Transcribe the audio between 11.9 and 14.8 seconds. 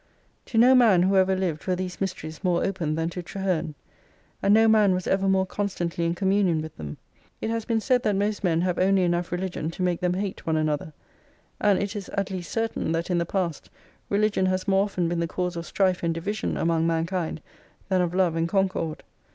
is at least certain that in the past religion has